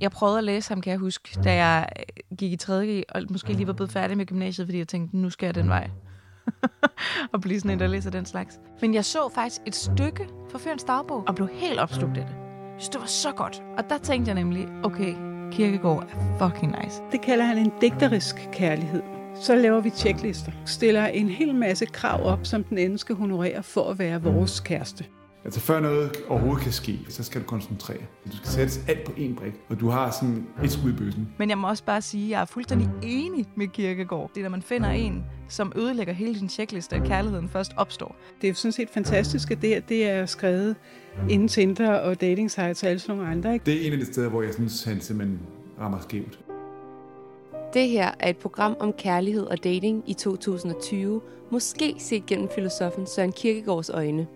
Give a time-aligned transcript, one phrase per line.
[0.00, 3.04] Jeg prøvede at læse ham, kan jeg huske, da jeg øh, gik i 3.
[3.08, 5.68] og måske lige var blevet færdig med gymnasiet, fordi jeg tænkte, nu skal jeg den
[5.68, 5.90] vej.
[7.32, 8.60] og blive sådan en, der læser den slags.
[8.80, 12.34] Men jeg så faktisk et stykke fra Fyrens dagbog, og blev helt opslugt af det.
[12.34, 13.62] Jeg synes, det var så godt.
[13.78, 15.14] Og der tænkte jeg nemlig, okay,
[15.52, 17.02] Kirkegaard er fucking nice.
[17.12, 19.02] Det kalder han en digterisk kærlighed.
[19.34, 20.52] Så laver vi tjeklister.
[20.66, 24.60] Stiller en hel masse krav op, som den anden skal honorere for at være vores
[24.60, 25.04] kæreste.
[25.44, 27.98] Altså før noget overhovedet kan ske, så skal du koncentrere.
[28.32, 31.28] Du skal sætte alt på én brik, og du har sådan et skud i bøssen.
[31.38, 34.30] Men jeg må også bare sige, at jeg er fuldstændig enig med Kirkegaard.
[34.34, 38.16] Det er, når man finder en, som ødelægger hele sin checkliste, at kærligheden først opstår.
[38.40, 40.76] Det er jo sådan set fantastisk, at det her det er skrevet
[41.30, 43.52] inden Tinder og dating sites og alle sådan nogle andre.
[43.52, 43.64] Ikke?
[43.66, 45.40] Det er en af de steder, hvor jeg synes, han simpelthen
[45.80, 46.38] rammer skævt.
[47.74, 53.06] Det her er et program om kærlighed og dating i 2020, måske set gennem filosofen
[53.06, 54.26] Søren Kierkegaards øjne.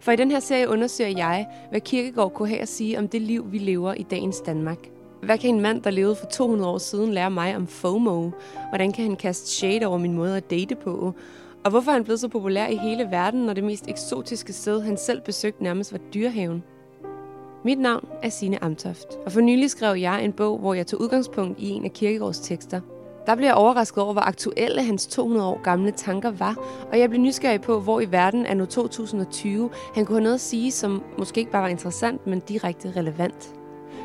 [0.00, 3.22] For i den her serie undersøger jeg, hvad Kierkegaard kunne have at sige om det
[3.22, 4.78] liv, vi lever i dagens Danmark.
[5.22, 8.30] Hvad kan en mand, der levede for 200 år siden, lære mig om FOMO?
[8.68, 11.14] Hvordan kan han kaste shade over min måde at date på?
[11.64, 14.80] Og hvorfor er han blevet så populær i hele verden, når det mest eksotiske sted,
[14.80, 16.62] han selv besøgte, nærmest var dyrehaven?
[17.64, 21.00] Mit navn er Sine Amtoft, og for nylig skrev jeg en bog, hvor jeg tog
[21.00, 22.80] udgangspunkt i en af Kierkegaards tekster.
[23.26, 26.56] Der blev jeg overrasket over, hvor aktuelle hans 200 år gamle tanker var,
[26.92, 30.34] og jeg blev nysgerrig på, hvor i verden er nu 2020 han kunne have noget
[30.34, 33.54] at sige, som måske ikke bare var interessant, men direkte relevant.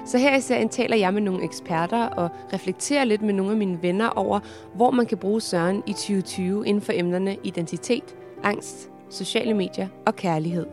[0.05, 3.57] Så her i serien taler jeg med nogle eksperter og reflekterer lidt med nogle af
[3.57, 4.39] mine venner over,
[4.75, 10.15] hvor man kan bruge Søren i 2020 inden for emnerne identitet, angst, sociale medier og
[10.15, 10.65] kærlighed.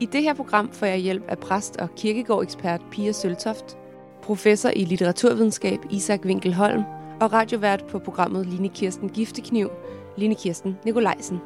[0.00, 3.78] I det her program får jeg hjælp af præst og kirkegård-ekspert Pia Søltoft,
[4.22, 6.82] professor i litteraturvidenskab Isak Winkelholm
[7.20, 9.70] og radiovært på programmet Line Kirsten Giftekniv,
[10.16, 11.40] Line Kirsten Nikolajsen.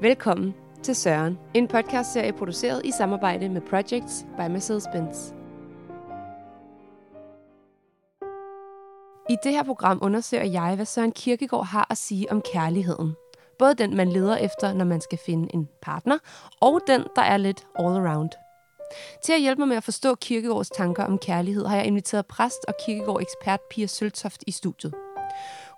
[0.00, 5.34] Velkommen til Søren, en podcastserie produceret i samarbejde med Projects by Mercedes-Benz.
[9.30, 13.14] I det her program undersøger jeg, hvad Søren Kirkegaard har at sige om kærligheden.
[13.58, 16.18] Både den, man leder efter, når man skal finde en partner,
[16.60, 18.30] og den, der er lidt all around.
[19.22, 22.64] Til at hjælpe mig med at forstå Kirkegårds tanker om kærlighed, har jeg inviteret præst
[22.68, 24.94] og kirkegård-ekspert Pia Søltoft i studiet.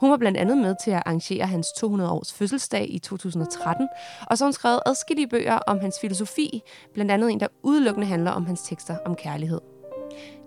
[0.01, 3.89] Hun var blandt andet med til at arrangere hans 200-års fødselsdag i 2013,
[4.27, 6.63] og så har hun skrevet adskillige bøger om hans filosofi,
[6.95, 9.61] blandt andet en, der udelukkende handler om hans tekster om kærlighed.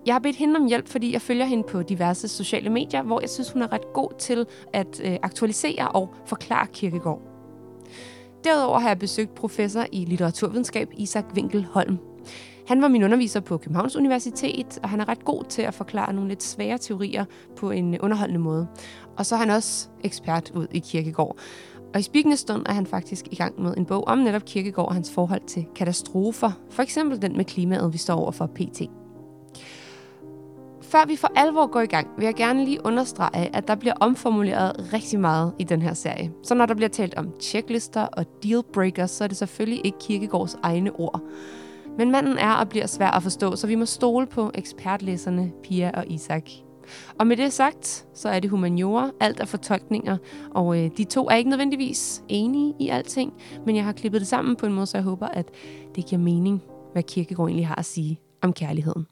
[0.05, 3.19] Jeg har bedt hende om hjælp, fordi jeg følger hende på diverse sociale medier, hvor
[3.19, 7.21] jeg synes, hun er ret god til at øh, aktualisere og forklare Kirkegård.
[8.43, 12.08] Derudover har jeg besøgt professor i litteraturvidenskab Isak Winkelholm.
[12.67, 16.13] Han var min underviser på Københavns Universitet, og han er ret god til at forklare
[16.13, 17.25] nogle lidt svære teorier
[17.55, 18.67] på en underholdende måde.
[19.17, 21.37] Og så er han også ekspert ud i Kirkegård.
[21.93, 24.87] Og i spikende stund er han faktisk i gang med en bog om netop Kirkegård
[24.87, 26.51] og hans forhold til katastrofer.
[26.69, 28.81] For eksempel den med klimaet, vi står over for PT.
[30.81, 33.93] Før vi for alvor går i gang, vil jeg gerne lige understrege, at der bliver
[33.99, 36.31] omformuleret rigtig meget i den her serie.
[36.43, 40.57] Så når der bliver talt om checklister og dealbreakers, så er det selvfølgelig ikke Kirkegårds
[40.63, 41.21] egne ord.
[41.97, 45.91] Men manden er og bliver svær at forstå, så vi må stole på ekspertlæserne Pia
[45.93, 46.49] og Isak.
[47.19, 50.17] Og med det sagt, så er det humaniora, alt er fortolkninger,
[50.51, 53.33] og øh, de to er ikke nødvendigvis enige i alting,
[53.65, 55.49] men jeg har klippet det sammen på en måde, så jeg håber, at
[55.95, 56.63] det giver mening,
[56.93, 59.07] hvad Kirkegaard egentlig har at sige om kærligheden.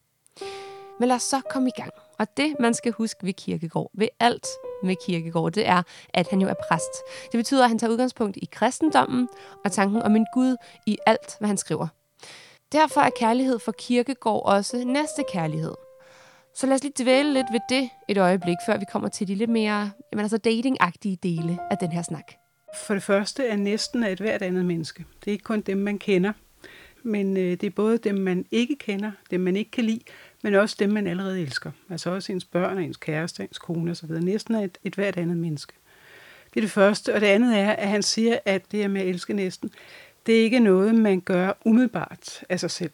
[1.00, 1.92] Men lad os så komme i gang.
[2.20, 4.48] Og det, man skal huske ved Kirkegård, ved alt
[4.84, 5.84] med Kirkegård, det er,
[6.14, 6.94] at han jo er præst.
[7.32, 9.28] Det betyder, at han tager udgangspunkt i kristendommen
[9.66, 10.56] og tanken om en Gud
[10.86, 11.88] i alt, hvad han skriver.
[12.72, 15.74] Derfor er kærlighed for Kirkegård også næste kærlighed.
[16.56, 19.36] Så lad os lige dvæle lidt ved det et øjeblik, før vi kommer til de
[19.36, 22.34] lidt mere jamen altså datingagtige dele af den her snak.
[22.86, 25.06] For det første er næsten af et hvert andet menneske.
[25.20, 26.34] Det er ikke kun dem, man kender,
[27.04, 30.02] men øh, det er både dem, man ikke kender, dem, man ikke kan lide,
[30.44, 31.72] men også dem, man allerede elsker.
[31.90, 34.12] Altså også ens børn, ens kæreste, ens kone osv.
[34.12, 35.74] Næsten er et, et hvert andet menneske.
[36.54, 37.14] Det er det første.
[37.14, 39.72] Og det andet er, at han siger, at det her med at elske næsten,
[40.28, 42.92] det er ikke noget, man gør umiddelbart af sig selv.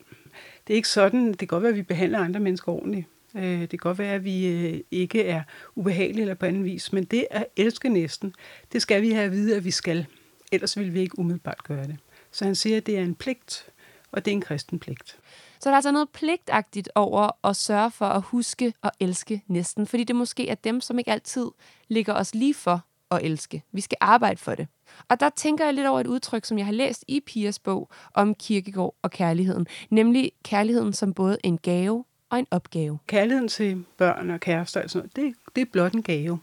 [0.67, 3.07] Det er ikke sådan, det kan godt være, at vi behandler andre mennesker ordentligt.
[3.35, 5.43] Øh, det kan godt være, at vi øh, ikke er
[5.75, 8.35] ubehagelige eller på anden vis, men det at elske næsten,
[8.71, 10.05] det skal vi have at vide, at vi skal.
[10.51, 11.97] Ellers vil vi ikke umiddelbart gøre det.
[12.31, 13.69] Så han siger, at det er en pligt,
[14.11, 15.17] og det er en kristen pligt.
[15.59, 19.87] Så der er altså noget pligtagtigt over at sørge for at huske og elske næsten,
[19.87, 21.45] fordi det måske er dem, som ikke altid
[21.87, 23.63] ligger os lige for at elske.
[23.71, 24.67] Vi skal arbejde for det.
[25.09, 27.89] Og der tænker jeg lidt over et udtryk, som jeg har læst i Pias bog
[28.13, 32.99] om kirkegård og kærligheden, nemlig kærligheden som både en gave og en opgave.
[33.07, 36.39] Kærligheden til børn og kærester og sådan noget, det, det er blot en gave.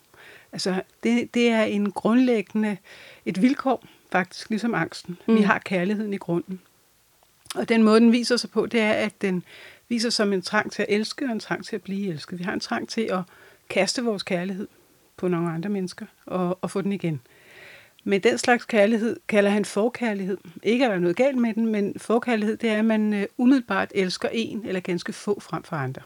[0.52, 2.76] Altså, det, det er en grundlæggende,
[3.24, 5.18] et vilkår faktisk, ligesom angsten.
[5.28, 5.36] Mm.
[5.36, 6.60] Vi har kærligheden i grunden.
[7.54, 9.44] Og den måde, den viser sig på, det er, at den
[9.88, 12.38] viser som en trang til at elske og en trang til at blive elsket.
[12.38, 13.20] Vi har en trang til at
[13.68, 14.68] kaste vores kærlighed
[15.20, 17.20] på nogle andre mennesker og, og få den igen.
[18.04, 20.38] Men den slags kærlighed kalder han forkærlighed.
[20.62, 23.26] Ikke at der er noget galt med den, men forkærlighed, det er, at man øh,
[23.36, 26.02] umiddelbart elsker en eller ganske få frem for andre.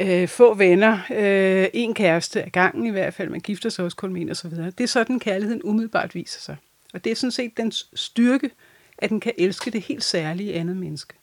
[0.00, 3.96] Øh, få venner, øh, en kæreste af gangen i hvert fald, man gifter sig også
[3.96, 4.50] kun med en osv.
[4.50, 6.56] Det er sådan, kærligheden umiddelbart viser sig.
[6.94, 8.50] Og det er sådan set den styrke,
[8.98, 11.14] at den kan elske det helt særlige andet menneske.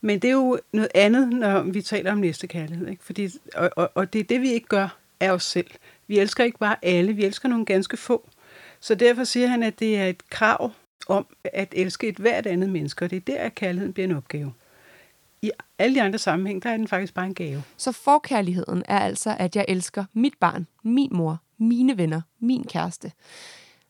[0.00, 2.88] Men det er jo noget andet, når vi taler om næste kærlighed.
[2.88, 3.04] Ikke?
[3.04, 5.70] Fordi, og, og, og det er det, vi ikke gør af os selv.
[6.06, 8.28] Vi elsker ikke bare alle, vi elsker nogle ganske få.
[8.80, 10.72] Så derfor siger han, at det er et krav
[11.08, 14.16] om at elske et hvert andet menneske, og det er der, at kærligheden bliver en
[14.16, 14.52] opgave.
[15.42, 17.62] I alle de andre sammenhæng, der er den faktisk bare en gave.
[17.76, 23.12] Så forkærligheden er altså, at jeg elsker mit barn, min mor, mine venner, min kæreste.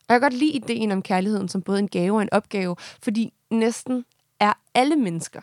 [0.09, 2.77] Og jeg kan godt lide ideen om kærligheden som både en gave og en opgave,
[3.03, 4.05] fordi næsten
[4.41, 5.41] er alle mennesker.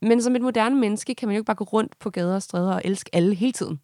[0.00, 2.42] Men som et moderne menneske kan man jo ikke bare gå rundt på gader og
[2.42, 3.80] stræder og elske alle hele tiden.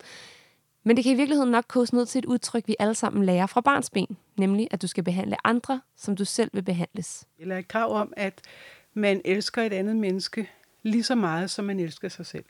[0.88, 3.46] Men det kan i virkeligheden nok koges ned til et udtryk, vi alle sammen lærer
[3.46, 7.26] fra barnsben, nemlig at du skal behandle andre, som du selv vil behandles.
[7.38, 8.40] Eller et krav om, at
[8.94, 10.50] man elsker et andet menneske
[10.82, 12.44] lige så meget, som man elsker sig selv.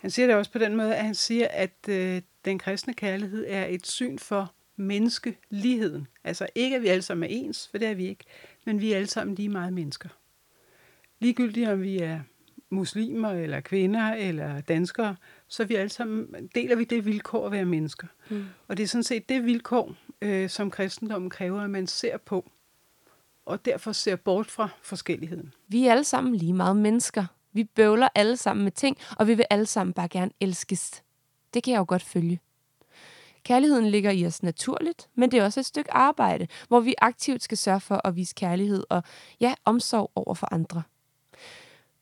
[0.00, 3.44] Han siger det også på den måde, at han siger, at øh, den kristne kærlighed
[3.48, 6.06] er et syn for menneskeligheden.
[6.24, 8.24] Altså ikke, at vi alle sammen er ens, for det er vi ikke,
[8.66, 10.08] men vi er alle sammen lige meget mennesker.
[11.18, 12.20] Ligegyldigt om vi er
[12.74, 15.16] muslimer, eller kvinder, eller danskere,
[15.48, 18.06] så vi alle sammen, deler vi det vilkår at være mennesker.
[18.28, 18.44] Mm.
[18.68, 22.50] Og det er sådan set det vilkår, øh, som kristendommen kræver, at man ser på,
[23.46, 25.52] og derfor ser bort fra forskelligheden.
[25.68, 27.26] Vi er alle sammen lige meget mennesker.
[27.52, 31.02] Vi bøvler alle sammen med ting, og vi vil alle sammen bare gerne elskes.
[31.54, 32.40] Det kan jeg jo godt følge.
[33.44, 37.42] Kærligheden ligger i os naturligt, men det er også et stykke arbejde, hvor vi aktivt
[37.42, 39.02] skal sørge for at vise kærlighed og
[39.40, 40.82] ja, omsorg over for andre.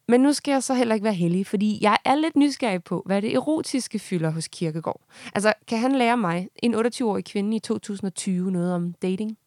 [0.09, 3.03] Men nu skal jeg så heller ikke være heldig, fordi jeg er lidt nysgerrig på,
[3.07, 5.01] hvad det erotiske fylder hos Kirkegård.
[5.35, 9.39] Altså, kan han lære mig, en 28-årig kvinde i 2020, noget om dating?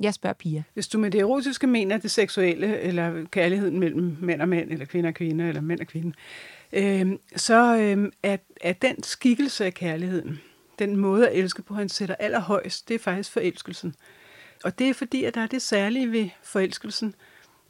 [0.00, 0.62] Jeg spørger Pia.
[0.74, 4.84] Hvis du med det erotiske mener det seksuelle, eller kærligheden mellem mænd og mænd, eller
[4.84, 6.12] kvinder og kvinder, eller mænd og kvinder,
[6.72, 10.40] øh, så øh, er, er den skikkelse af kærligheden,
[10.78, 13.94] den måde at elske på, han sætter allerhøjst, det er faktisk forelskelsen.
[14.64, 17.14] Og det er fordi, at der er det særlige ved forelskelsen,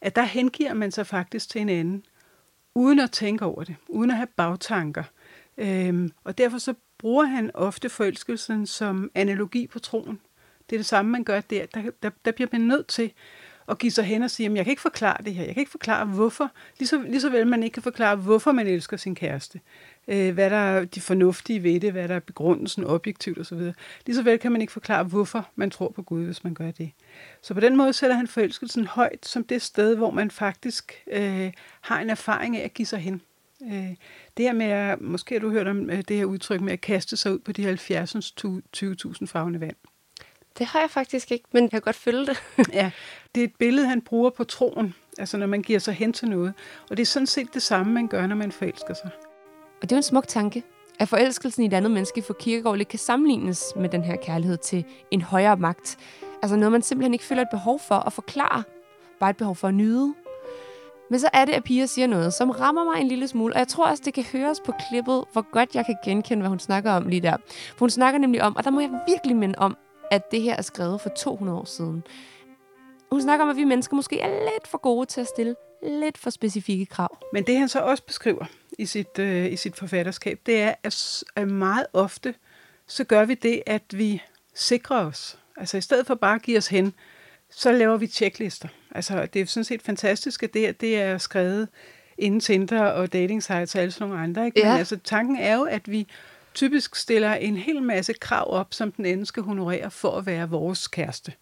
[0.00, 2.04] at der hengiver man sig faktisk til en anden,
[2.74, 5.04] uden at tænke over det, uden at have bagtanker.
[5.58, 10.20] Øhm, og derfor så bruger han ofte forelskelsen som analogi på troen.
[10.70, 11.66] Det er det samme, man gør der.
[11.66, 13.12] Der, der, der bliver man nødt til
[13.68, 15.44] at give sig hen og sige, at jeg kan ikke forklare det her.
[15.44, 16.50] Jeg kan ikke forklare, hvorfor.
[16.78, 19.60] Lige så, lige så vel man ikke kan forklare, hvorfor man elsker sin kæreste.
[20.08, 23.72] Øh, hvad der er de fornuftige ved det, hvad der er begrundelsen objektivt osv.
[24.06, 26.70] Lige så vel kan man ikke forklare, hvorfor man tror på Gud, hvis man gør
[26.70, 26.90] det.
[27.42, 31.52] Så på den måde sætter han forelskelsen højt som det sted, hvor man faktisk øh,
[31.80, 33.22] har en erfaring af at give sig hen.
[33.62, 33.94] Øh,
[34.36, 36.80] det her med, at, måske har du hørt om øh, det her udtryk med at
[36.80, 39.76] kaste sig ud på de 70.000 farvende vand.
[40.58, 42.42] Det har jeg faktisk ikke, men jeg kan godt følge det.
[42.72, 42.90] ja,
[43.34, 46.28] det er et billede, han bruger på troen, altså når man giver sig hen til
[46.28, 46.54] noget.
[46.90, 49.10] Og det er sådan set det samme, man gør, når man forelsker sig.
[49.82, 50.62] Og det er jo en smuk tanke,
[50.98, 54.56] at forelskelsen i et andet menneske for Kierkegaard lidt kan sammenlignes med den her kærlighed
[54.56, 55.98] til en højere magt.
[56.42, 58.62] Altså noget, man simpelthen ikke føler et behov for at forklare,
[59.20, 60.14] bare et behov for at nyde.
[61.10, 63.58] Men så er det, at Pia siger noget, som rammer mig en lille smule, og
[63.58, 66.58] jeg tror også, det kan høres på klippet, hvor godt jeg kan genkende, hvad hun
[66.58, 67.36] snakker om lige der.
[67.48, 69.76] For hun snakker nemlig om, og der må jeg virkelig minde om,
[70.10, 72.04] at det her er skrevet for 200 år siden.
[73.12, 76.18] Hun snakker om, at vi mennesker måske er lidt for gode til at stille lidt
[76.18, 77.18] for specifikke krav.
[77.32, 78.44] Men det han så også beskriver
[78.78, 80.74] i sit, øh, i sit forfatterskab, det er,
[81.36, 82.34] at meget ofte,
[82.86, 84.22] så gør vi det, at vi
[84.54, 85.38] sikrer os.
[85.56, 86.94] Altså i stedet for bare at give os hen,
[87.50, 88.68] så laver vi checklister.
[88.90, 91.68] Altså det er sådan set fantastisk, at det, det er skrevet
[92.18, 94.46] inden Tinder og dating sites og alle sådan nogle andre.
[94.46, 94.60] Ikke?
[94.60, 94.78] Men ja.
[94.78, 96.08] altså tanken er jo, at vi
[96.54, 100.50] typisk stiller en hel masse krav op, som den anden skal honorere for at være
[100.50, 101.32] vores kæreste.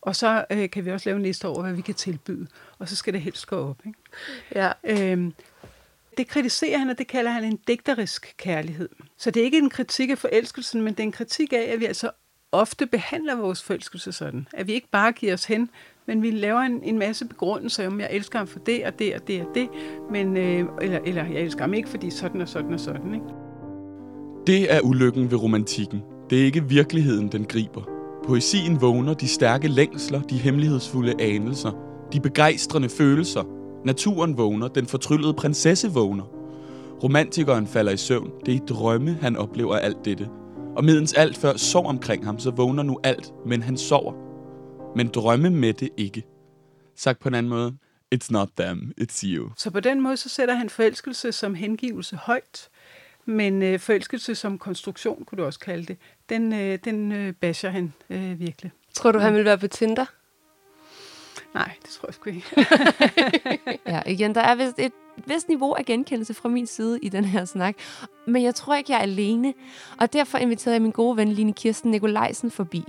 [0.00, 2.46] Og så øh, kan vi også lave en liste over, hvad vi kan tilbyde.
[2.78, 3.78] Og så skal det helst gå op.
[3.86, 3.98] Ikke?
[4.54, 4.72] Ja.
[4.84, 5.34] Øhm,
[6.18, 8.88] det kritiserer han, og det kalder han en digterisk kærlighed.
[9.18, 11.80] Så det er ikke en kritik af forelskelsen, men det er en kritik af, at
[11.80, 12.10] vi altså
[12.52, 14.48] ofte behandler vores forelskelse sådan.
[14.52, 15.70] At vi ikke bare giver os hen,
[16.06, 19.14] men vi laver en, en masse begrundelser om, jeg elsker ham for det og det
[19.14, 19.68] og det og det,
[20.10, 23.14] men, øh, eller, eller jeg elsker ham ikke, fordi sådan og sådan og sådan.
[23.14, 23.26] Ikke?
[24.46, 26.02] Det er ulykken ved romantikken.
[26.30, 27.82] Det er ikke virkeligheden, den griber.
[28.26, 31.70] Poesien vågner de stærke længsler, de hemmelighedsfulde anelser,
[32.12, 33.63] de begejstrende følelser.
[33.84, 36.24] Naturen vågner, den fortryllede prinsesse vågner.
[37.02, 38.30] Romantikeren falder i søvn.
[38.46, 40.28] Det er i drømme, han oplever alt dette.
[40.76, 44.12] Og medens alt før sov omkring ham, så vågner nu alt, men han sover.
[44.96, 46.22] Men drømme med det ikke.
[46.96, 47.76] Sagt på en anden måde.
[48.14, 49.50] It's not them, it's you.
[49.56, 52.68] Så på den måde, så sætter han forelskelse som hengivelse højt,
[53.24, 55.96] men øh, forelskelse som konstruktion, kunne du også kalde det,
[56.28, 58.70] den, øh, den øh, basher han øh, virkelig.
[58.94, 60.04] Tror du, han vil være på Tinder?
[61.54, 62.46] Nej, det tror jeg sgu ikke.
[63.86, 64.92] Ja, igen, der er vist et
[65.26, 67.76] vist niveau af genkendelse fra min side i den her snak.
[68.26, 69.54] Men jeg tror ikke, jeg er alene,
[70.00, 72.84] og derfor inviterede jeg min gode ven Line Kirsten Nikolajsen forbi.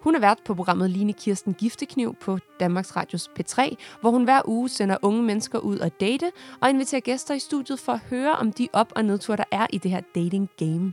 [0.00, 4.40] Hun er vært på programmet Line Kirsten Giftekniv på Danmarks Radios P3, hvor hun hver
[4.44, 8.32] uge sender unge mennesker ud og date, og inviterer gæster i studiet for at høre
[8.32, 10.92] om de op- og nedture, der er i det her dating game.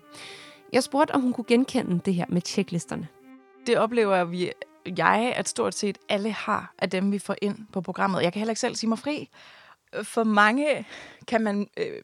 [0.74, 3.08] Jeg spurgte, om hun kunne genkende det her med checklisterne.
[3.68, 4.52] Det oplever vi,
[4.98, 8.24] jeg, at stort set alle har af dem, vi får ind på programmet.
[8.24, 9.30] Jeg kan heller ikke selv sige mig fri.
[10.04, 10.88] For mange
[11.28, 12.02] kan man øh,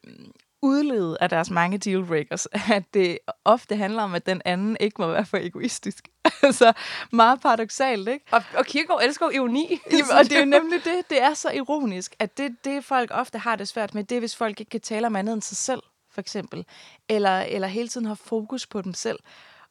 [0.62, 5.06] udlede af deres mange dealbreakers, at det ofte handler om, at den anden ikke må
[5.06, 6.08] være for egoistisk.
[6.42, 6.72] altså
[7.12, 8.24] meget paradoxalt, ikke?
[8.30, 9.80] Og, og Kierkegaard elsker jo ironi.
[9.92, 11.10] Jamen, og det er jo nemlig det.
[11.10, 14.20] Det er så ironisk, at det, det folk ofte har det svært med, det er,
[14.20, 16.66] hvis folk ikke kan tale om andet end sig selv, for eksempel.
[17.08, 19.18] Eller, eller hele tiden har fokus på dem selv.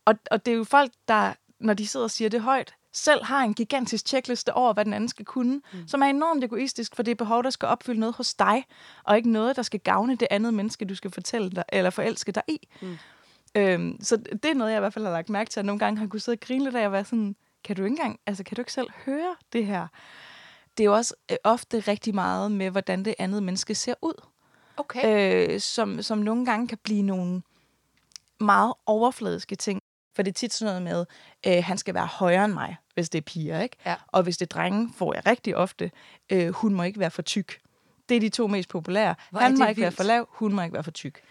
[0.05, 3.23] Og, og det er jo folk, der, når de sidder og siger det højt, selv
[3.23, 5.87] har en gigantisk checkliste over, hvad den anden skal kunne, mm.
[5.87, 8.65] som er enormt egoistisk, for det er behov, der skal opfylde noget hos dig,
[9.03, 12.31] og ikke noget, der skal gavne det andet menneske, du skal fortælle dig, eller forelske
[12.31, 12.67] dig i.
[12.81, 12.97] Mm.
[13.55, 15.79] Øhm, så det er noget, jeg i hvert fald har lagt mærke til, at nogle
[15.79, 18.19] gange har kunne sidde og grine lidt af at være sådan, kan du ikke engang,
[18.25, 19.87] altså kan du ikke selv høre det her?
[20.77, 24.23] Det er jo også øh, ofte rigtig meget med, hvordan det andet menneske ser ud,
[24.77, 25.49] Okay.
[25.53, 27.41] øh, som, som nogle gange kan blive nogle
[28.39, 29.81] meget overfladiske ting.
[30.17, 31.05] For det er tit sådan noget
[31.45, 33.75] med, øh, han skal være højere end mig, hvis det er piger, ikke?
[33.85, 33.95] Ja.
[34.07, 35.91] Og hvis det er drenge, får jeg rigtig ofte,
[36.29, 37.59] øh, hun må ikke være for tyk.
[38.09, 39.15] Det er de to mest populære.
[39.31, 39.97] Hvor han må ikke være vildt.
[39.97, 41.21] for lav, hun må ikke være for tyk.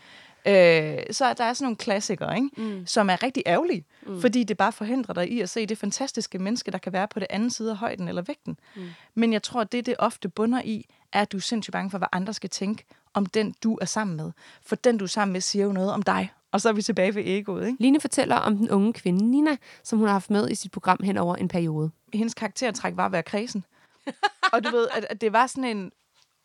[0.47, 2.50] Øh, så der er sådan nogle klassikere, ikke?
[2.57, 2.87] Mm.
[2.87, 4.21] som er rigtig ærgerlige, mm.
[4.21, 7.21] fordi det bare forhindrer dig i at se det fantastiske menneske, der kan være på
[7.21, 8.59] det anden side af højden eller vægten.
[8.76, 8.83] Mm.
[9.14, 11.90] Men jeg tror, at det, det ofte bunder i, er, at du er sindssygt bange
[11.90, 14.33] for, hvad andre skal tænke om den, du er sammen med.
[14.62, 16.31] For den, du er sammen med, siger jo noget om dig.
[16.53, 17.67] Og så er vi tilbage ved egoet.
[17.67, 17.83] Ikke?
[17.83, 20.99] Line fortæller om den unge kvinde Nina, som hun har haft med i sit program
[21.05, 21.91] hen over en periode.
[22.15, 23.65] hendes karaktertræk var at være kredsen.
[24.53, 25.93] og du ved, at, at det var sådan en,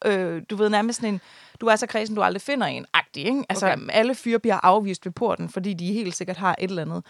[0.05, 1.21] øh, du ved nærmest sådan en,
[1.61, 3.43] du er så kredsen, du aldrig finder en, agtig, ikke?
[3.49, 3.87] Altså, Okay.
[3.89, 7.05] alle fyre bliver afvist ved porten, fordi de helt sikkert har et eller andet.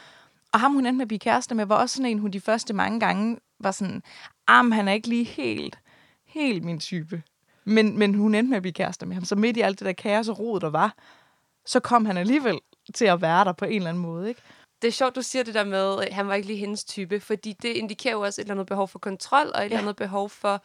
[0.53, 2.39] Og ham, hun endte med at blive kæreste med, var også sådan en, hun de
[2.41, 4.03] første mange gange var sådan,
[4.47, 5.79] am, han er ikke lige helt,
[6.25, 7.23] helt min type.
[7.65, 9.25] Men, men hun endte med at blive kæreste med ham.
[9.25, 10.95] Så midt i alt det der kaos og rod, der var,
[11.65, 12.59] så kom han alligevel
[12.93, 14.41] til at være der på en eller anden måde, ikke?
[14.81, 17.19] Det er sjovt, du siger det der med, at han var ikke lige hendes type,
[17.19, 19.95] fordi det indikerer jo også et eller andet behov for kontrol, og et eller andet
[19.95, 20.63] behov for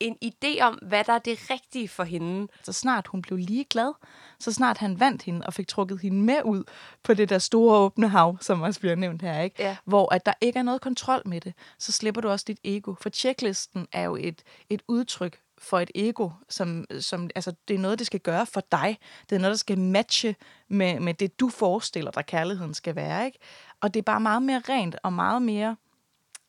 [0.00, 2.48] en idé om, hvad der er det rigtige for hende.
[2.62, 3.92] Så snart hun blev lige glad,
[4.40, 6.64] så snart han vandt hende og fik trukket hende med ud
[7.02, 9.62] på det der store åbne hav, som også bliver nævnt her, ikke?
[9.62, 9.76] Ja.
[9.84, 12.94] hvor at der ikke er noget kontrol med det, så slipper du også dit ego.
[13.00, 17.78] For checklisten er jo et, et udtryk for et ego, som, som altså, det er
[17.78, 18.98] noget, det skal gøre for dig.
[19.30, 20.36] Det er noget, der skal matche
[20.68, 23.26] med, med det, du forestiller dig, kærligheden skal være.
[23.26, 23.38] Ikke?
[23.80, 25.76] Og det er bare meget mere rent og meget mere,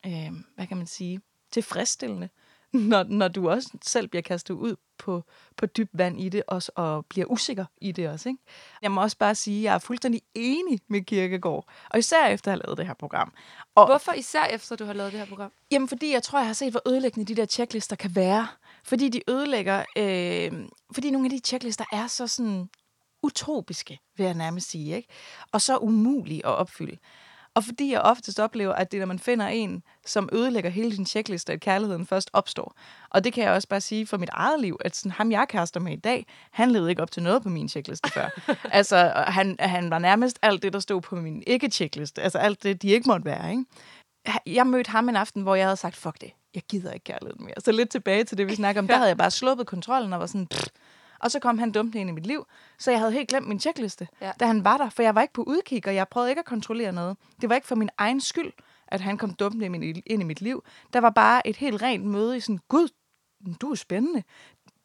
[0.05, 2.29] øh, hvad kan man sige, tilfredsstillende,
[2.73, 5.23] når, når du også selv bliver kastet ud på,
[5.57, 8.29] på dybt vand i det, også, og bliver usikker i det også.
[8.29, 8.41] Ikke?
[8.81, 12.51] Jeg må også bare sige, at jeg er fuldstændig enig med Kirkegaard, og især efter
[12.51, 13.33] at have lavet det her program.
[13.75, 15.51] Og, Hvorfor især efter, du har lavet det her program?
[15.71, 18.47] Jamen, fordi jeg tror, jeg har set, hvor ødelæggende de der checklister kan være.
[18.89, 19.85] Fordi de ødelægger...
[19.97, 20.51] Øh,
[20.93, 22.69] fordi nogle af de checklister er så sådan
[23.23, 25.07] utopiske, vil jeg nærmest sige, ikke?
[25.51, 26.97] Og så umulige at opfylde.
[27.53, 30.95] Og fordi jeg oftest oplever, at det er, når man finder en, som ødelægger hele
[30.95, 32.75] sin checkliste, at kærligheden først opstår.
[33.09, 35.41] Og det kan jeg også bare sige for mit eget liv, at sådan, ham jeg
[35.41, 38.29] er kærester med i dag, han levede ikke op til noget på min checkliste før.
[38.79, 42.21] altså, han, han var nærmest alt det, der stod på min ikke-checkliste.
[42.21, 43.65] Altså alt det, de ikke måtte være, ikke?
[44.45, 47.35] jeg mødte ham en aften, hvor jeg havde sagt, fuck det, jeg gider ikke kærlighed
[47.39, 47.53] mere.
[47.59, 50.19] Så lidt tilbage til det, vi snakker om, der havde jeg bare sluppet kontrollen og
[50.19, 50.67] var sådan, Pff.
[51.19, 52.45] og så kom han dumt ind i mit liv,
[52.79, 54.31] så jeg havde helt glemt min checkliste, Ja.
[54.39, 56.45] da han var der, for jeg var ikke på udkig, og jeg prøvede ikke at
[56.45, 57.17] kontrollere noget.
[57.41, 58.51] Det var ikke for min egen skyld,
[58.87, 60.63] at han kom dumt ind i mit- ind i mit liv.
[60.93, 62.87] Der var bare et helt rent møde i sådan, gud,
[63.61, 64.23] du er spændende.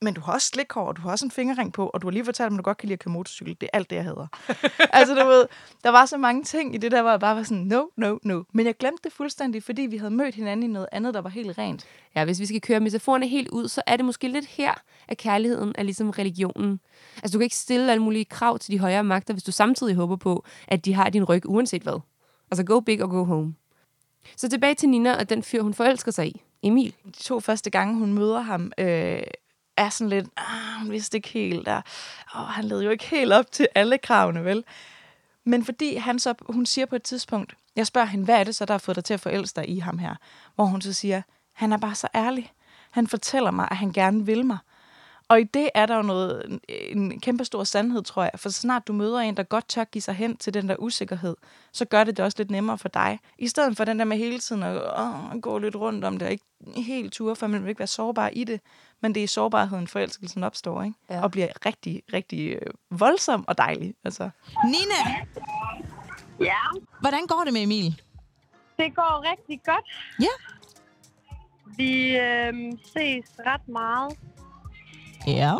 [0.05, 2.13] Men du har også slikhår, og du har også en fingerring på, og du har
[2.13, 3.57] lige fortalt mig, at du godt kan lide at køre motorcykel.
[3.61, 4.27] Det er alt det, jeg hader.
[4.99, 5.47] altså, du ved,
[5.85, 8.19] der var så mange ting i det der, hvor jeg bare var sådan, no, no,
[8.23, 8.43] no.
[8.53, 11.31] Men jeg glemte det fuldstændig, fordi vi havde mødt hinanden i noget andet, der var
[11.31, 11.87] helt rent.
[12.17, 14.75] Ja, hvis vi skal køre metaforerne helt ud, så er det måske lidt her,
[15.09, 16.81] at kærligheden er ligesom religionen.
[17.17, 19.95] Altså, du kan ikke stille alle mulige krav til de højere magter, hvis du samtidig
[19.95, 22.01] håber på, at de har din ryg uanset hvad.
[22.51, 23.55] Altså, go big og go home.
[24.37, 26.43] Så tilbage til Nina og den fyr, hun forelsker sig i.
[26.63, 26.95] Emil.
[27.05, 29.23] De to første gange, hun møder ham, øh,
[29.77, 31.83] er sådan lidt, ah, hun vidste ikke helt, der.
[32.37, 34.65] Åh, han led jo ikke helt op til alle kravene, vel?
[35.45, 38.57] Men fordi han så, hun siger på et tidspunkt, jeg spørger hende, hvad er det
[38.57, 40.15] så, der har fået dig til at forelske dig i ham her?
[40.55, 42.53] Hvor hun så siger, han er bare så ærlig.
[42.91, 44.59] Han fortæller mig, at han gerne vil mig.
[45.35, 48.31] Og i det er der jo noget, en kæmpe stor sandhed, tror jeg.
[48.37, 50.77] For så snart du møder en, der godt tør give sig hen til den der
[50.79, 51.37] usikkerhed,
[51.73, 53.19] så gør det det også lidt nemmere for dig.
[53.39, 56.27] I stedet for den der med hele tiden at åh, gå lidt rundt om det,
[56.27, 56.45] og ikke
[56.77, 58.61] helt ture, for man vil ikke være sårbar i det.
[59.01, 60.97] Men det er i sårbarheden, forelskelsen opstår, ikke?
[61.11, 61.23] Ja.
[61.23, 62.61] Og bliver rigtig, rigtig øh,
[62.91, 63.95] voldsom og dejlig.
[64.05, 64.31] Altså.
[64.65, 65.25] Nina,
[66.41, 68.03] Ja, hvordan går det med Emil?
[68.79, 69.85] det går rigtig godt.
[70.21, 70.35] Ja.
[71.77, 72.53] Vi øh,
[72.85, 74.19] ses ret meget.
[75.27, 75.55] Ja.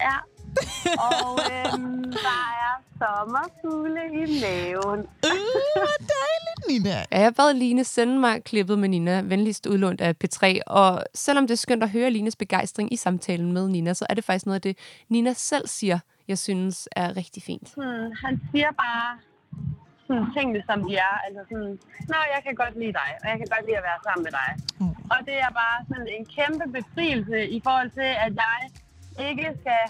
[0.00, 0.16] Ja.
[0.98, 1.78] Og øh,
[2.26, 5.00] der er sommerfugle i maven.
[5.00, 6.96] Øh, hvor dejligt, Nina.
[7.12, 11.46] Ja, jeg bad Line sende mig klippet med Nina, venligst udlånt af P3, og selvom
[11.46, 14.46] det er skønt at høre Lines begejstring i samtalen med Nina, så er det faktisk
[14.46, 14.78] noget af det,
[15.08, 17.68] Nina selv siger, jeg synes er rigtig fint.
[17.68, 19.18] Sådan, han siger bare
[20.06, 21.14] sådan, tingene, som de er.
[21.26, 21.78] Altså sådan,
[22.08, 24.32] Nå, jeg kan godt lide dig, og jeg kan godt lide at være sammen med
[24.40, 24.50] dig.
[24.80, 24.94] Mm.
[25.12, 28.58] Og det er bare sådan en kæmpe befrielse i forhold til, at jeg
[29.28, 29.82] ikke skal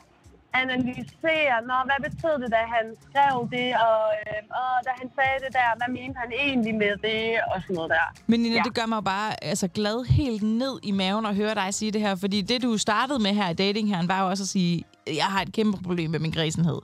[0.55, 5.37] analysere, Nå, hvad betød det, da han skrev det, og, øh, og da han sagde
[5.45, 8.07] det der, hvad mente han egentlig med det, og sådan noget der.
[8.26, 8.62] Men Nina, ja.
[8.62, 11.91] Det gør mig jo bare altså, glad helt ned i maven at høre dig sige
[11.91, 12.14] det her.
[12.14, 15.25] Fordi det, du startede med her i dating her, var jo også at sige, jeg
[15.25, 16.81] har et kæmpe problem med min græsenhed.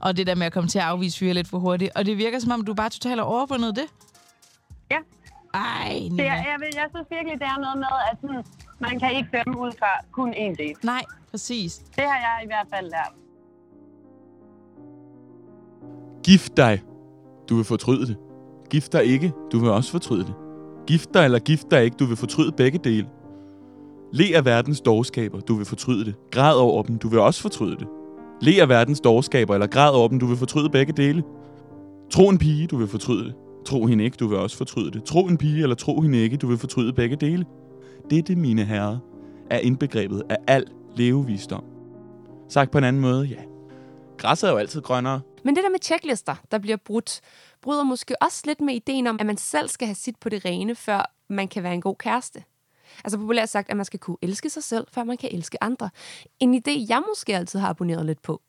[0.00, 1.90] Og det der med at komme til at afvise fyre lidt for hurtigt.
[1.96, 3.86] Og det virker som om, du bare totalt har overvundet det.
[4.90, 4.98] Ja.
[5.54, 6.22] Ej, Det Nina.
[6.24, 8.44] er, jeg, vil, jeg synes virkelig, det er noget med, at sådan,
[8.78, 10.74] man kan ikke dømme ud fra kun én del.
[10.82, 11.78] Nej, præcis.
[11.78, 13.12] Det har jeg i hvert fald lært.
[16.24, 16.82] Gift dig.
[17.48, 18.16] Du vil fortryde det.
[18.70, 19.32] Gift dig ikke.
[19.52, 20.34] Du vil også fortryde det.
[20.86, 21.96] Gift dig eller gift dig ikke.
[21.96, 23.08] Du vil fortryde begge dele.
[24.12, 25.40] Le af verdens dårskaber.
[25.40, 26.14] Du vil fortryde det.
[26.30, 26.98] Græd over dem.
[26.98, 27.88] Du vil også fortryde det.
[28.40, 30.20] Le af verdens dårskaber eller græd over dem.
[30.20, 31.22] Du vil fortryde begge dele.
[32.10, 32.66] Tro en pige.
[32.66, 33.34] Du vil fortryde det.
[33.66, 34.16] Tro hende ikke.
[34.20, 35.04] Du vil også fortryde det.
[35.04, 36.36] Tro en pige eller tro hende ikke.
[36.36, 37.44] Du vil fortryde begge dele.
[38.10, 38.98] Dette, mine herrer,
[39.50, 41.64] er indbegrebet af al levevisdom.
[42.48, 43.42] Sagt på en anden måde, ja.
[44.18, 45.20] Græsset er jo altid grønnere.
[45.44, 47.20] Men det der med checklister, der bliver brudt,
[47.62, 50.44] bryder måske også lidt med ideen om, at man selv skal have sit på det
[50.44, 52.44] rene, før man kan være en god kæreste.
[53.04, 55.90] Altså populært sagt, at man skal kunne elske sig selv, før man kan elske andre.
[56.40, 58.42] En idé, jeg måske altid har abonneret lidt på.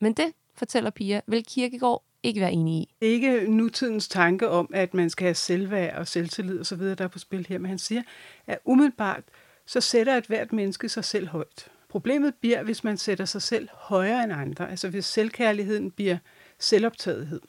[0.00, 2.94] Men det, fortæller Pia, vil Kirkegaard ikke være enig i.
[3.00, 7.04] Det er ikke nutidens tanke om, at man skal have selvværd og selvtillid osv., der
[7.04, 8.02] er på spil her, men han siger,
[8.46, 9.22] at umiddelbart
[9.66, 11.68] så sætter et hvert menneske sig selv højt.
[11.88, 16.18] Problemet bliver, hvis man sætter sig selv højere end andre, altså hvis selvkærligheden bliver
[16.58, 17.40] selvoptagethed.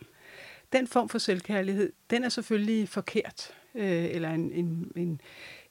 [0.74, 5.22] Den form for selvkærlighed, den er selvfølgelig forkert, øh, eller en, en, en,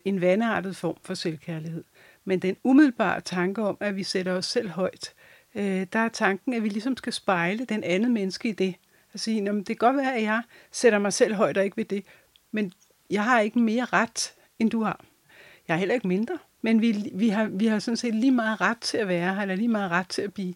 [0.04, 1.84] en vandartet form for selvkærlighed.
[2.24, 5.14] Men den umiddelbare tanke om, at vi sætter os selv højt,
[5.54, 8.74] øh, der er tanken, at vi ligesom skal spejle den anden menneske i det.
[9.16, 11.64] At sige, "Nå, men det kan godt være, at jeg sætter mig selv højt og
[11.64, 12.04] ikke ved det,
[12.52, 12.72] men
[13.10, 15.04] jeg har ikke mere ret, end du har.
[15.68, 18.60] Jeg er heller ikke mindre, men vi, vi, har, vi har sådan set lige meget
[18.60, 20.54] ret til at være her, eller lige meget ret til at blive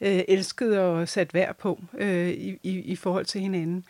[0.00, 3.84] øh, elsket og sat værd på øh, i, i, i forhold til hinanden.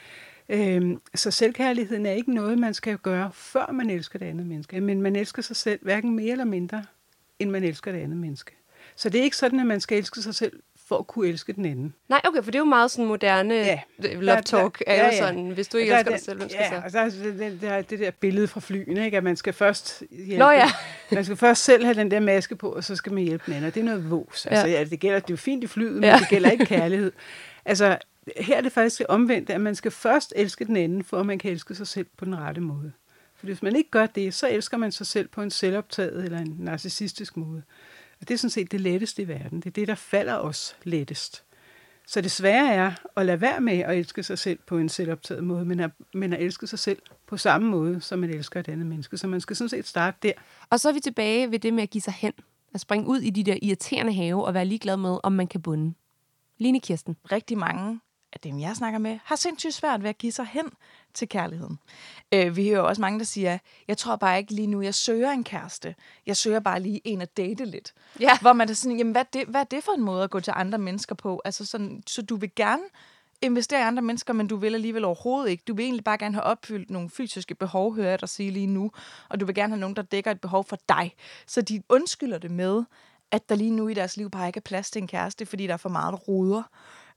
[0.49, 4.81] Øh, så selvkærligheden er ikke noget, man skal gøre, før man elsker det andet menneske.
[4.81, 6.85] Men man elsker sig selv hverken mere eller mindre,
[7.39, 8.53] end man elsker det andet menneske.
[8.97, 11.53] Så det er ikke sådan, at man skal elske sig selv for at kunne elske
[11.53, 11.95] den anden.
[12.09, 13.81] Nej, okay, for det er jo meget sådan moderne Ja.
[14.03, 14.15] ja.
[14.15, 14.83] love talk.
[14.87, 15.19] Er Ja, jo ja.
[15.19, 16.83] sådan, hvis du ikke der elsker er dig selv, hvem skal ja, så?
[16.87, 19.17] og der er det, det, det, er det der billede fra flyene, ikke?
[19.17, 20.71] at man skal først hjælpe, Nå ja.
[21.13, 23.55] man skal først selv have den der maske på, og så skal man hjælpe den
[23.55, 23.69] anden.
[23.69, 24.47] Og det er noget vås.
[24.47, 24.73] Altså, Ja.
[24.79, 26.17] ja, det, gælder, det er jo fint i flyet, men Ja.
[26.19, 27.13] det gælder ikke kærlighed.
[27.65, 27.99] Altså,
[28.37, 31.27] her er det faktisk det omvendte, at man skal først elske den anden, for at
[31.27, 32.93] man kan elske sig selv på den rette måde.
[33.37, 36.39] For hvis man ikke gør det, så elsker man sig selv på en selvoptaget eller
[36.39, 37.63] en narcissistisk måde.
[38.23, 39.61] Og det er sådan set det letteste i verden.
[39.61, 41.45] Det er det, der falder os lettest.
[42.07, 45.45] Så det svære er at lade være med at elske sig selv på en selvoptaget
[45.45, 48.69] måde, men at, men at elske sig selv på samme måde, som man elsker et
[48.69, 49.17] andet menneske.
[49.17, 50.33] Så man skal sådan set starte der.
[50.71, 52.33] Og så er vi tilbage ved det med at give sig hen.
[52.75, 55.63] At springe ud i de der irriterende have og være ligeglad med, om man kan
[55.63, 55.95] bunde.
[56.59, 57.17] Line Kirsten.
[57.33, 58.01] rigtig mange
[58.33, 60.67] af dem, jeg snakker med, har sindssygt svært ved at give sig hen
[61.15, 61.79] til kærligheden.
[62.35, 65.31] Øh, vi hører også mange, der siger, jeg tror bare ikke lige nu, jeg søger
[65.31, 65.95] en kæreste.
[66.27, 67.95] Jeg søger bare lige en at date lidt.
[68.21, 68.39] Ja.
[68.41, 70.31] Hvor man er sådan, jamen hvad er, det, hvad er det for en måde at
[70.31, 71.43] gå til andre mennesker på?
[71.45, 72.83] Altså sådan, så du vil gerne
[73.43, 75.65] investere i andre mennesker, men du vil alligevel overhovedet ikke.
[75.69, 78.67] Du vil egentlig bare gerne have opfyldt nogle fysiske behov, hører jeg dig sige lige
[78.67, 78.91] nu.
[79.29, 81.15] Og du vil gerne have nogen, der dækker et behov for dig.
[81.47, 82.85] Så de undskylder det med,
[83.31, 85.67] at der lige nu i deres liv bare ikke er plads til en kæreste, fordi
[85.67, 86.63] der er for meget der roder.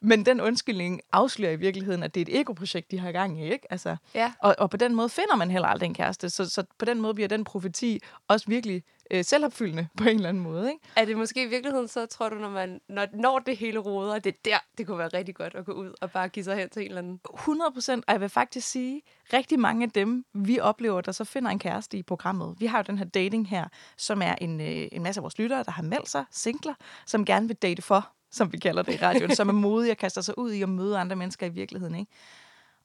[0.01, 3.51] Men den undskyldning afslører i virkeligheden, at det er et ego-projekt, de har gang i.
[3.51, 3.71] Ikke?
[3.71, 4.33] Altså, Ja.
[4.39, 6.29] og, og på den måde finder man heller aldrig en kæreste.
[6.29, 10.29] Så, så på den måde bliver den profeti også virkelig øh, selvopfyldende på en eller
[10.29, 10.71] anden måde.
[10.71, 10.85] Ikke?
[10.95, 14.19] Er det måske i virkeligheden så, tror du, når man når, når det hele roder,
[14.19, 16.55] det er der, det kunne være rigtig godt at gå ud og bare give sig
[16.57, 17.19] hen til en eller anden?
[17.33, 19.01] 100 procent, og jeg vil faktisk sige,
[19.33, 22.55] rigtig mange af dem, vi oplever, der så finder en kæreste i programmet.
[22.59, 23.65] Vi har jo den her dating her,
[23.97, 26.73] som er en, øh, en masse af vores lyttere, der har meldt sig, singler,
[27.05, 29.97] som gerne vil date for, som vi kalder det i radioen, som er modige og
[29.97, 31.95] kaster sig ud i at møde andre mennesker i virkeligheden.
[31.95, 32.11] Ikke?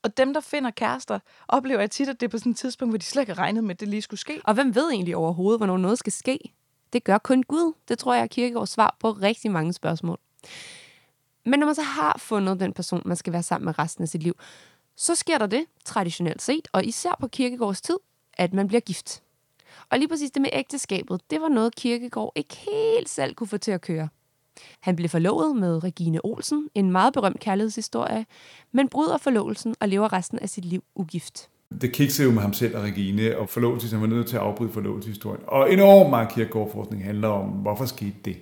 [0.02, 2.92] Og dem, der finder kærester, oplever jeg tit, at det er på sådan et tidspunkt,
[2.92, 4.40] hvor de slet ikke regnet med, at det lige skulle ske.
[4.44, 6.38] Og hvem ved egentlig overhovedet, hvornår noget skal ske?
[6.92, 7.72] Det gør kun Gud.
[7.88, 10.18] Det tror jeg er Kirkegaards svar på rigtig mange spørgsmål.
[11.44, 14.08] Men når man så har fundet den person, man skal være sammen med resten af
[14.08, 14.36] sit liv,
[14.96, 17.96] så sker der det, traditionelt set, og især på Kirkegårds tid,
[18.32, 19.22] at man bliver gift.
[19.90, 23.58] Og lige præcis det med ægteskabet, det var noget Kirkegård ikke helt selv kunne få
[23.58, 24.08] til at køre.
[24.80, 28.26] Han blev forlovet med Regine Olsen, en meget berømt kærlighedshistorie,
[28.72, 31.48] men bryder forlovelsen og lever resten af sit liv ugift.
[31.80, 34.42] Det kiksede jo med ham selv og Regine, og forlovelse, han var nødt til at
[34.42, 35.42] afbryde forlovelseshistorien.
[35.46, 38.36] Og enormt meget kirkegårdforskning handler om, hvorfor skete det?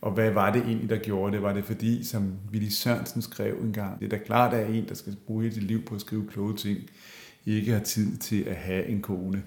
[0.00, 1.42] Og hvad var det egentlig, der gjorde det?
[1.42, 4.94] Var det fordi, som Willy Sørensen skrev engang, det er da klart, at en, der
[4.94, 6.78] skal bruge sit liv på at skrive kloge ting,
[7.46, 9.42] ikke har tid til at have en kone.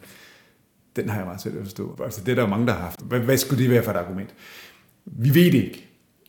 [0.95, 1.99] Den har jeg meget svært at forstå.
[2.03, 3.01] Altså, det er der jo mange, der har haft.
[3.01, 4.29] Hvad, hvad skulle det være for et argument?
[5.05, 5.87] Vi ved det ikke.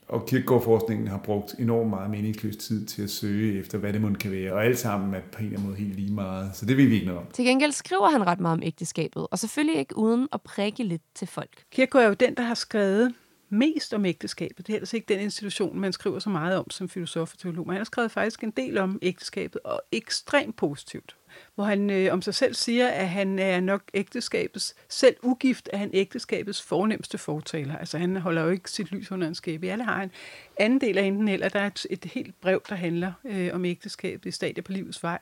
[0.08, 4.10] Og kirkegårdforskningen har brugt enormt meget meningsløs tid til at søge efter, hvad det må
[4.20, 4.52] kan være.
[4.52, 6.50] Og alt sammen er på en eller anden måde helt lige meget.
[6.54, 7.26] Så det ved vi ikke noget om.
[7.32, 11.02] Til gengæld skriver han ret meget om ægteskabet, og selvfølgelig ikke uden at prikke lidt
[11.14, 11.64] til folk.
[11.70, 13.14] Kierkegaard er jo den, der har skrevet
[13.52, 14.66] mest om ægteskabet.
[14.66, 17.66] Det er ellers ikke den institution, man skriver så meget om som filosof og teolog.
[17.66, 21.16] Men han har skrevet faktisk en del om ægteskabet, og ekstremt positivt.
[21.54, 25.76] Hvor han øh, om sig selv siger, at han er nok ægteskabets, selv ugift, er
[25.76, 27.76] han ægteskabets fornemmeste fortaler.
[27.78, 29.70] Altså han holder jo ikke sit lys under en skæbe.
[29.70, 30.10] Alle har en
[30.56, 31.48] anden del af enten eller.
[31.48, 35.02] Der er et, et helt brev, der handler øh, om ægteskabet i stadie på livets
[35.02, 35.18] vej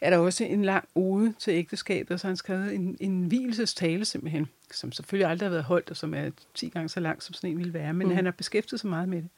[0.00, 4.48] er der også en lang ode til ægteskabet, så han skrevet en, en hvilesestale simpelthen,
[4.72, 7.50] som selvfølgelig aldrig har været holdt, og som er 10 gange så lang, som sådan
[7.50, 8.14] en ville være, men mm.
[8.14, 9.30] han har beskæftiget sig meget med det.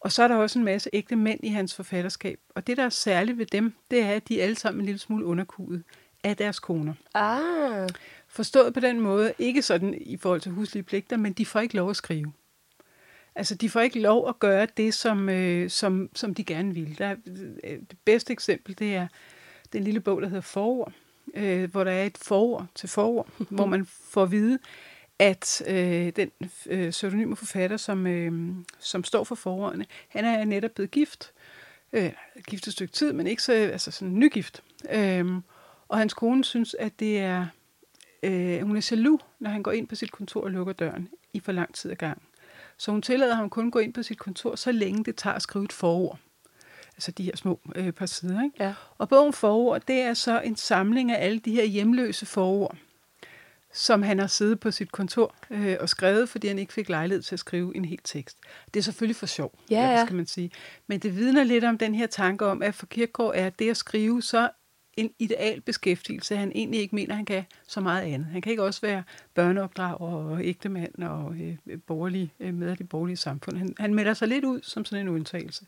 [0.00, 2.84] Og så er der også en masse ægte mænd i hans forfatterskab, og det, der
[2.84, 5.82] er særligt ved dem, det er, at de er alle sammen en lille smule underkudet
[6.24, 6.94] af deres koner.
[7.14, 7.88] Ah.
[8.28, 11.76] Forstået på den måde, ikke sådan i forhold til huslige pligter, men de får ikke
[11.76, 12.32] lov at skrive.
[13.34, 16.98] Altså, de får ikke lov at gøre det, som, øh, som, som de gerne vil.
[16.98, 17.16] Der,
[17.64, 19.06] øh, det bedste eksempel, det er
[19.72, 20.92] den lille bog, der hedder Forord,
[21.34, 24.58] øh, hvor der er et forord til forord, hvor man får at vide,
[25.18, 26.30] at øh, den
[26.66, 31.32] øh, pseudonyme forfatter, som, øh, som står for forordene, han er netop blevet gift.
[31.92, 32.12] Øh,
[32.46, 34.62] gift et stykke tid, men ikke så øh, altså sådan nygift.
[34.90, 35.26] Øh,
[35.88, 37.46] og hans kone synes, at det er,
[38.22, 41.40] øh, hun er jaloux, når han går ind på sit kontor og lukker døren i
[41.40, 42.22] for lang tid ad gang.
[42.76, 45.42] Så hun tillader ham kun gå ind på sit kontor, så længe det tager at
[45.42, 46.18] skrive et forord
[47.00, 48.42] altså de her små øh, par sider.
[48.44, 48.64] Ikke?
[48.64, 48.74] Ja.
[48.98, 52.76] Og bogen forord, det er så en samling af alle de her hjemløse forord,
[53.72, 57.22] som han har siddet på sit kontor øh, og skrevet, fordi han ikke fik lejlighed
[57.22, 58.38] til at skrive en hel tekst.
[58.74, 60.04] Det er selvfølgelig for sjov, ja, ja.
[60.04, 60.50] skal man sige.
[60.86, 63.76] Men det vidner lidt om den her tanke om, at for Kierkegaard er det at
[63.76, 64.48] skrive så
[64.96, 68.28] en ideal beskæftigelse, han egentlig ikke mener, han kan så meget andet.
[68.28, 69.02] Han kan ikke også være
[69.34, 73.56] børneopdrager og ægtemand og øh, borgerlig, øh, med af det borgerlige samfund.
[73.56, 75.64] Han, han melder sig lidt ud som sådan en undtagelse.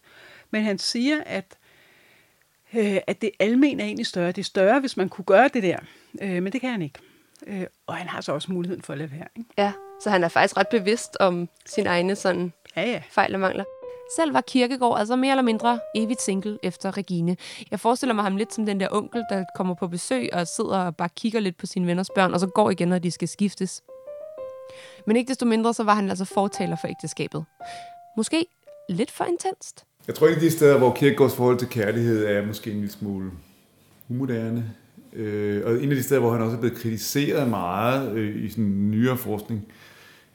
[0.52, 1.58] Men han siger, at,
[2.74, 4.32] øh, at det almen er egentlig større.
[4.32, 5.78] Det er større, hvis man kunne gøre det der.
[6.22, 6.98] Øh, men det kan han ikke.
[7.46, 9.28] Øh, og han har så også muligheden for at lade være.
[9.36, 9.50] Ikke?
[9.58, 13.02] Ja, så han er faktisk ret bevidst om sin egne sådan ja, ja.
[13.10, 13.64] fejl og mangler.
[14.16, 17.36] Selv var Kirkegaard altså mere eller mindre evigt single efter Regine.
[17.70, 20.78] Jeg forestiller mig ham lidt som den der onkel, der kommer på besøg og sidder
[20.78, 23.28] og bare kigger lidt på sine venners børn, og så går igen, når de skal
[23.28, 23.82] skiftes.
[25.06, 27.44] Men ikke desto mindre, så var han altså fortaler for ægteskabet.
[28.16, 28.46] Måske
[28.88, 29.84] lidt for intenst.
[30.06, 33.30] Jeg tror ikke, de steder, hvor Kierkegaards forhold til kærlighed er måske en lille smule
[34.08, 34.72] umoderne.
[35.12, 38.48] Øh, og en af de steder, hvor han også er blevet kritiseret meget øh, i
[38.48, 39.66] sådan nyere forskning,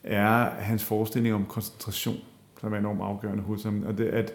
[0.03, 2.17] er hans forestilling om koncentration,
[2.61, 3.83] som er enormt afgørende hos ham.
[3.87, 4.33] Og det, at,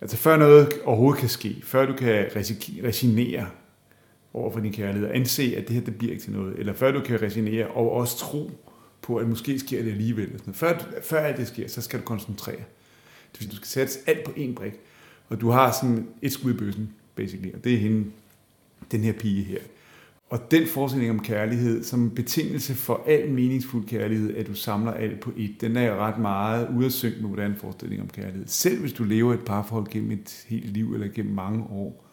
[0.00, 2.26] altså før noget overhovedet kan ske, før du kan
[2.84, 3.46] resignere
[4.34, 6.72] over for din kærlighed, og anse, at det her det bliver ikke til noget, eller
[6.72, 8.50] før du kan resignere og også tro
[9.02, 10.40] på, at måske sker det alligevel.
[10.52, 12.60] Før, før alt det sker, så skal du koncentrere.
[13.32, 14.72] Det vil du skal sætte alt på én brik.
[15.28, 17.54] Og du har sådan et skud i bøssen, basically.
[17.54, 18.04] Og det er hende,
[18.92, 19.58] den her pige her.
[20.30, 25.20] Og den forestilling om kærlighed, som betingelse for al meningsfuld kærlighed, at du samler alt
[25.20, 28.46] på et, den er jo ret meget ude med hvordan forestilling om kærlighed.
[28.46, 32.06] Selv hvis du lever et parforhold gennem et helt liv, eller gennem mange år,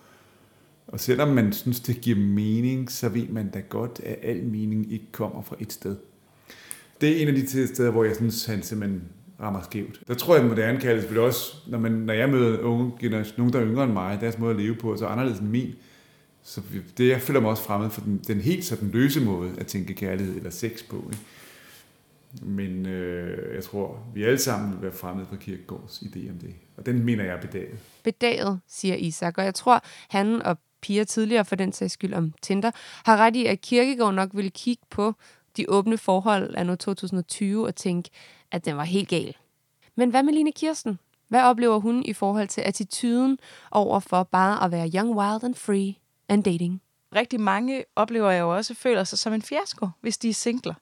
[0.87, 4.93] og selvom man synes, det giver mening, så ved man da godt, at al mening
[4.93, 5.95] ikke kommer fra et sted.
[7.01, 9.01] Det er en af de steder, hvor jeg synes, han simpelthen
[9.41, 9.99] rammer skævt.
[10.07, 13.53] Der tror jeg, at moderne kaldes vil også, når, man, når jeg møder unge nogen,
[13.53, 15.75] der er yngre end mig, deres måde at leve på er så anderledes end min.
[16.43, 16.61] Så
[16.97, 19.93] det, jeg føler mig også fremmed for den, den helt sådan løse måde at tænke
[19.93, 20.95] kærlighed eller sex på.
[20.95, 21.23] Ikke?
[22.41, 26.55] Men øh, jeg tror, vi alle sammen vil være fremmede for Kirkegaards idé om det.
[26.77, 27.79] Og den mener jeg er bedaget.
[28.03, 32.33] Bedaget, siger Isak, og jeg tror, han og Pia tidligere for den sags skyld om
[32.41, 32.71] Tinder,
[33.05, 35.13] har ret i, at Kirkegaard nok ville kigge på
[35.57, 38.09] de åbne forhold af nu 2020 og tænke,
[38.51, 39.35] at den var helt gal.
[39.95, 40.99] Men hvad med Line Kirsten?
[41.27, 43.39] Hvad oplever hun i forhold til attituden
[43.71, 45.95] over for bare at være young, wild and free
[46.29, 46.81] and dating?
[47.15, 50.73] Rigtig mange oplever jeg jo også føler sig som en fiasko, hvis de er singler.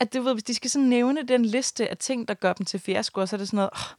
[0.00, 2.66] At det, ved, hvis de skal sådan nævne den liste af ting, der gør dem
[2.66, 3.96] til fiasko, så er det sådan noget, oh,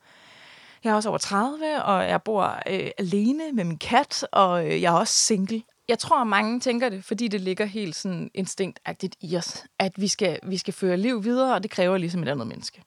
[0.84, 4.82] jeg er også over 30, og jeg bor øh, alene med min kat, og øh,
[4.82, 5.64] jeg er også single.
[5.92, 10.08] Jeg tror, mange tænker det, fordi det ligger helt sådan instinktagtigt i os, at vi
[10.08, 12.82] skal, vi skal føre liv videre, og det kræver ligesom et andet menneske.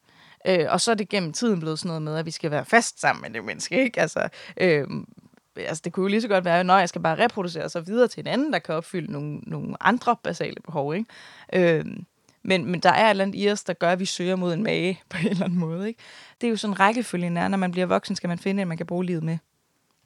[0.46, 2.64] Øh, og så er det gennem tiden blevet sådan noget med, at vi skal være
[2.64, 3.84] fast sammen med det menneske.
[3.84, 4.00] Ikke?
[4.00, 4.86] Altså, øh,
[5.56, 8.08] altså, det kunne jo lige så godt være, at jeg skal bare reproducere sig videre
[8.08, 10.94] til en anden, der kan opfylde nogle, nogle andre basale behov.
[10.94, 11.78] Ikke?
[11.78, 11.84] Øh,
[12.42, 14.52] men, men der er et eller andet i os, der gør, at vi søger mod
[14.54, 15.88] en mage på en eller anden måde.
[15.88, 16.00] Ikke?
[16.40, 18.76] Det er jo sådan rækkefølgen er, når man bliver voksen, skal man finde en, man
[18.76, 19.38] kan bruge livet med.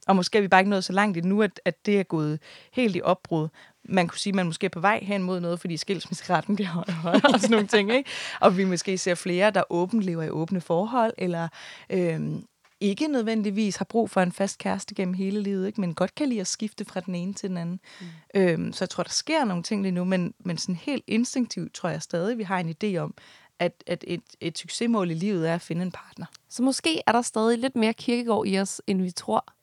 [0.09, 2.39] Og måske er vi bare ikke nået så langt endnu, at, at det er gået
[2.71, 3.47] helt i opbrud.
[3.83, 6.69] Man kunne sige, at man måske er på vej hen mod noget, fordi skilsmisseretten bliver
[6.69, 7.93] højere og sådan nogle ting.
[7.93, 8.09] Ikke?
[8.39, 11.47] Og vi måske ser flere, der åbent lever i åbne forhold, eller
[11.89, 12.43] øhm,
[12.79, 15.81] ikke nødvendigvis har brug for en fast kæreste gennem hele livet, ikke?
[15.81, 17.79] men godt kan lide at skifte fra den ene til den anden.
[18.01, 18.07] Mm.
[18.35, 21.73] Øhm, så jeg tror, der sker nogle ting lige nu, men, men sådan helt instinktivt
[21.73, 23.13] tror jeg stadig, vi har en idé om,
[23.59, 26.25] at, at et, et succesmål i livet er at finde en partner.
[26.49, 29.53] Så måske er der stadig lidt mere kirkegård i os, end vi tror.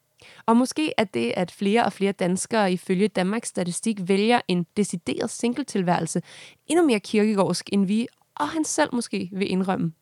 [0.46, 5.30] Og måske er det, at flere og flere danskere ifølge Danmarks Statistik vælger en decideret
[5.30, 6.22] singletilværelse
[6.66, 9.92] endnu mere kirkegårdsk, end vi og han selv måske vil indrømme.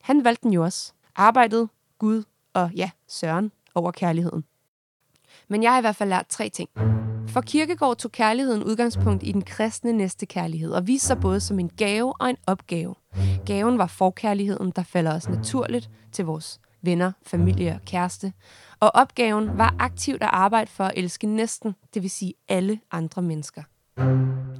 [0.00, 0.92] Han valgte den jo også.
[1.16, 2.22] Arbejdet, Gud
[2.54, 4.44] og ja, Søren over kærligheden.
[5.50, 6.68] Men jeg har i hvert fald lært tre ting.
[7.28, 11.68] For Kirkegård tog kærligheden udgangspunkt i den kristne næstekærlighed og viste sig både som en
[11.68, 12.94] gave og en opgave.
[13.46, 18.32] Gaven var forkærligheden, der falder os naturligt til vores venner, familie og kæreste.
[18.80, 23.22] Og opgaven var aktivt at arbejde for at elske næsten, det vil sige alle andre
[23.22, 23.62] mennesker.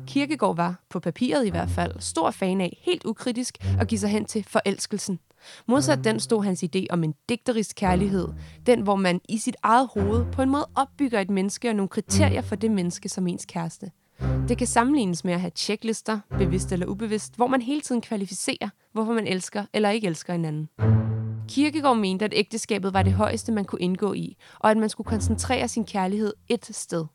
[0.07, 4.11] Kirkegård var, på papiret i hvert fald, stor fan af, helt ukritisk, at give sig
[4.11, 5.19] hen til forelskelsen.
[5.69, 8.29] Modsat den stod hans idé om en digterisk kærlighed,
[8.67, 11.89] den hvor man i sit eget hoved på en måde opbygger et menneske og nogle
[11.89, 13.91] kriterier for det menneske som ens kæreste.
[14.49, 18.69] Det kan sammenlignes med at have checklister, bevidst eller ubevidst, hvor man hele tiden kvalificerer,
[18.93, 20.69] hvorfor man elsker eller ikke elsker hinanden.
[21.49, 25.09] Kirkegaard mente, at ægteskabet var det højeste, man kunne indgå i, og at man skulle
[25.09, 27.07] koncentrere sin kærlighed et sted.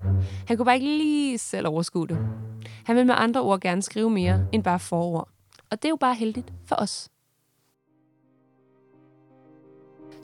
[0.48, 2.18] Han kunne bare ikke lige selv overskue det.
[2.86, 5.30] Han vil med andre ord gerne skrive mere end bare forord.
[5.72, 7.10] Og det er jo bare heldigt for os.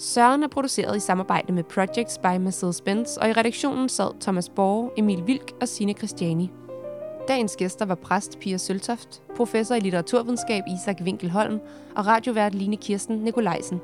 [0.03, 4.89] Søren er produceret i samarbejde med Projects by Mercedes-Benz, og i redaktionen sad Thomas Borge,
[4.97, 6.51] Emil Vilk og Sine Christiani.
[7.27, 11.59] Dagens gæster var præst Pia Søltoft, professor i litteraturvidenskab Isak Winkelholm
[11.95, 13.81] og radiovært Line Kirsten Nikolajsen.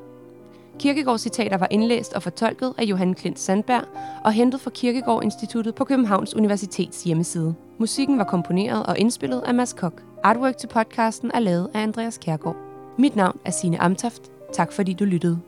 [0.78, 3.84] Kirkegårds citater var indlæst og fortolket af Johan Klint Sandberg
[4.24, 7.54] og hentet fra Kirkegård Instituttet på Københavns Universitets hjemmeside.
[7.78, 10.02] Musikken var komponeret og indspillet af Mads Kok.
[10.22, 12.56] Artwork til podcasten er lavet af Andreas Kærgaard.
[12.98, 14.22] Mit navn er Sine Amtoft.
[14.52, 15.40] Tak fordi du lyttede.